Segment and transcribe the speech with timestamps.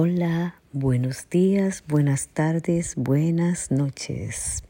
[0.00, 4.62] Hola, buenos días, buenas tardes, buenas noches.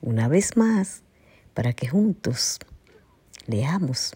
[0.00, 1.02] Una vez más,
[1.52, 2.58] para que juntos
[3.46, 4.14] leamos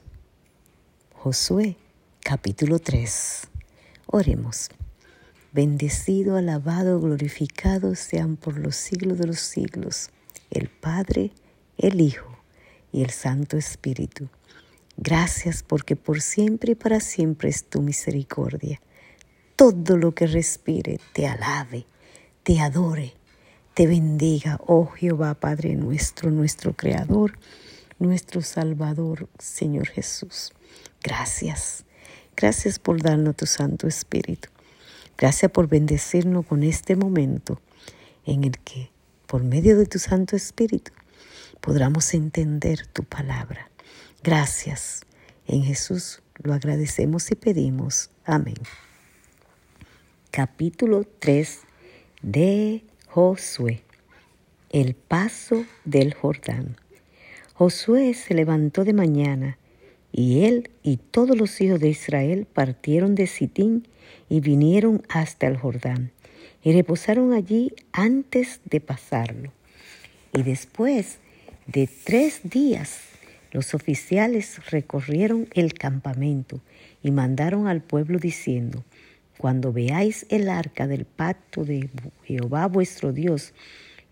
[1.12, 1.76] Josué
[2.20, 3.48] capítulo 3.
[4.06, 4.70] Oremos.
[5.52, 10.08] Bendecido, alabado, glorificado sean por los siglos de los siglos
[10.50, 11.32] el Padre,
[11.76, 12.38] el Hijo
[12.92, 14.30] y el Santo Espíritu.
[14.96, 18.80] Gracias porque por siempre y para siempre es tu misericordia
[19.56, 21.86] todo lo que respire te alabe,
[22.42, 23.14] te adore,
[23.74, 27.38] te bendiga, oh Jehová Padre nuestro, nuestro Creador,
[27.98, 30.52] nuestro Salvador, Señor Jesús.
[31.02, 31.84] Gracias,
[32.36, 34.48] gracias por darnos tu Santo Espíritu.
[35.16, 37.60] Gracias por bendecirnos con este momento
[38.26, 38.90] en el que,
[39.26, 40.90] por medio de tu Santo Espíritu,
[41.60, 43.70] podamos entender tu palabra.
[44.24, 45.02] Gracias.
[45.46, 48.10] En Jesús lo agradecemos y pedimos.
[48.24, 48.56] Amén
[50.36, 51.60] capítulo 3
[52.22, 53.82] de Josué.
[54.68, 56.74] El paso del Jordán.
[57.52, 59.58] Josué se levantó de mañana
[60.10, 63.86] y él y todos los hijos de Israel partieron de Sitín
[64.28, 66.10] y vinieron hasta el Jordán
[66.64, 69.52] y reposaron allí antes de pasarlo.
[70.32, 71.20] Y después
[71.68, 73.02] de tres días
[73.52, 76.60] los oficiales recorrieron el campamento
[77.04, 78.82] y mandaron al pueblo diciendo,
[79.38, 81.88] cuando veáis el arca del pacto de
[82.24, 83.52] Jehová vuestro Dios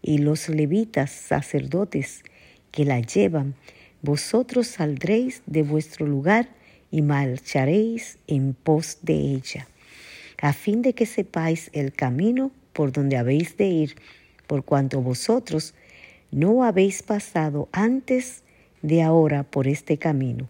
[0.03, 2.23] y los levitas sacerdotes
[2.71, 3.55] que la llevan,
[4.03, 6.49] vosotros saldréis de vuestro lugar
[6.91, 9.69] y marcharéis en pos de ella,
[10.41, 13.97] a fin de que sepáis el camino por donde habéis de ir,
[14.47, 15.75] por cuanto vosotros
[16.31, 18.43] no habéis pasado antes
[18.83, 20.49] de ahora por este camino.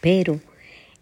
[0.00, 0.40] Pero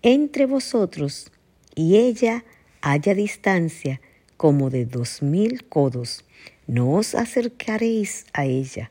[0.03, 1.31] entre vosotros
[1.75, 2.45] y ella
[2.81, 4.01] haya distancia
[4.37, 6.25] como de dos mil codos,
[6.67, 8.91] no os acercaréis a ella.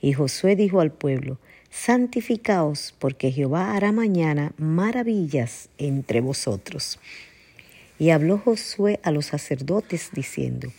[0.00, 1.38] Y Josué dijo al pueblo,
[1.70, 6.98] santificaos, porque Jehová hará mañana maravillas entre vosotros.
[7.98, 10.72] Y habló Josué a los sacerdotes diciendo,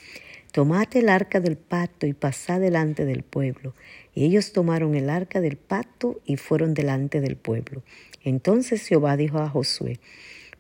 [0.52, 3.74] Tomad el arca del pacto y pasad delante del pueblo.
[4.16, 7.84] Y ellos tomaron el arca del pacto y fueron delante del pueblo.
[8.24, 10.00] Entonces Jehová dijo a Josué,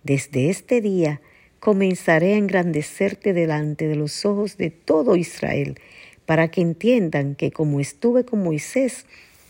[0.04, 1.22] Desde este día
[1.60, 5.80] comenzaré a engrandecerte delante de los ojos de todo Israel,
[6.26, 9.06] para que entiendan que como estuve con Moisés,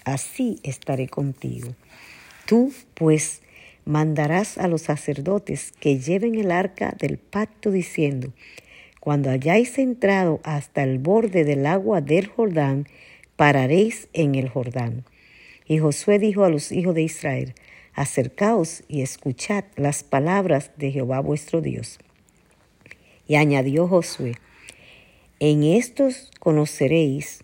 [0.05, 1.75] así estaré contigo.
[2.45, 3.41] Tú, pues,
[3.85, 8.33] mandarás a los sacerdotes que lleven el arca del pacto diciendo,
[8.99, 12.87] cuando hayáis entrado hasta el borde del agua del Jordán,
[13.37, 15.05] pararéis en el Jordán.
[15.65, 17.53] Y Josué dijo a los hijos de Israel,
[17.97, 21.97] acercaos y escuchad las palabras de Jehová vuestro Dios.
[23.27, 24.35] Y añadió Josué,
[25.39, 27.43] en estos conoceréis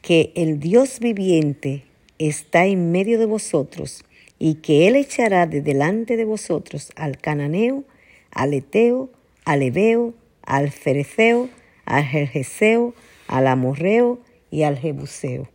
[0.00, 1.84] que el Dios viviente
[2.18, 4.02] está en medio de vosotros
[4.38, 7.84] y que Él echará de delante de vosotros al cananeo,
[8.30, 9.10] al eteo,
[9.44, 11.50] al ebeo, al fereceo,
[11.84, 12.94] al jerjeseo,
[13.26, 15.50] al amorreo y al jebuseo.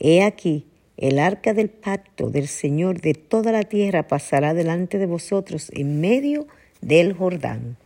[0.00, 0.66] He aquí,
[1.02, 6.00] el arca del pacto del Señor de toda la tierra pasará delante de vosotros en
[6.00, 6.46] medio
[6.80, 7.76] del Jordán.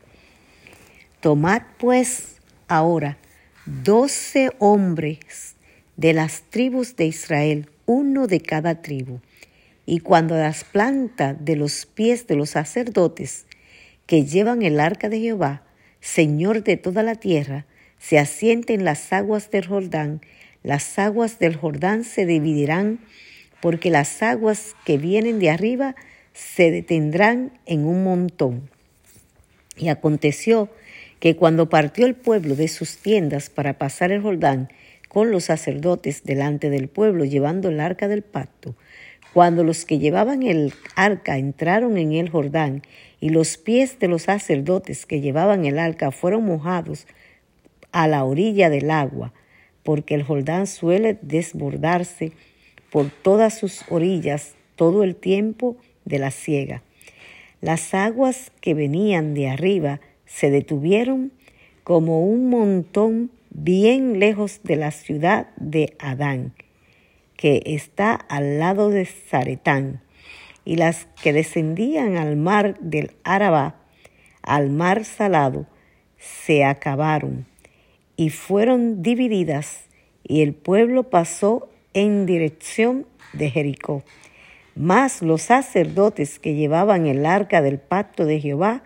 [1.20, 2.36] Tomad pues
[2.68, 3.16] ahora
[3.64, 5.56] doce hombres
[5.96, 9.20] de las tribus de Israel, uno de cada tribu,
[9.86, 13.46] y cuando las plantas de los pies de los sacerdotes
[14.04, 15.62] que llevan el arca de Jehová,
[16.00, 17.64] Señor de toda la tierra,
[17.98, 20.20] se asienten las aguas del Jordán,
[20.66, 22.98] las aguas del Jordán se dividirán,
[23.60, 25.94] porque las aguas que vienen de arriba
[26.32, 28.68] se detendrán en un montón.
[29.76, 30.68] Y aconteció
[31.20, 34.68] que cuando partió el pueblo de sus tiendas para pasar el Jordán
[35.08, 38.74] con los sacerdotes delante del pueblo llevando el arca del pacto,
[39.32, 42.82] cuando los que llevaban el arca entraron en el Jordán
[43.20, 47.06] y los pies de los sacerdotes que llevaban el arca fueron mojados
[47.92, 49.32] a la orilla del agua,
[49.86, 52.32] porque el Jordán suele desbordarse
[52.90, 56.82] por todas sus orillas todo el tiempo de la siega.
[57.60, 61.30] Las aguas que venían de arriba se detuvieron
[61.84, 66.52] como un montón bien lejos de la ciudad de Adán,
[67.36, 70.02] que está al lado de Zaretán,
[70.64, 73.76] y las que descendían al mar del Araba,
[74.42, 75.68] al mar salado,
[76.18, 77.46] se acabaron
[78.16, 79.86] y fueron divididas
[80.24, 84.02] y el pueblo pasó en dirección de Jericó.
[84.74, 88.82] Mas los sacerdotes que llevaban el arca del pacto de Jehová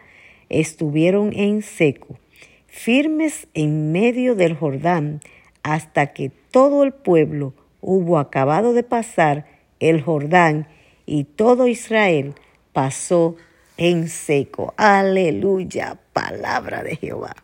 [0.49, 2.19] estuvieron en seco,
[2.67, 5.21] firmes en medio del Jordán,
[5.63, 9.47] hasta que todo el pueblo hubo acabado de pasar
[9.79, 10.69] el Jordán
[11.07, 12.35] y todo Israel
[12.73, 13.37] pasó
[13.77, 14.75] en seco.
[14.77, 17.35] Aleluya, palabra de Jehová.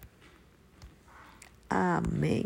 [1.69, 2.45] Amén.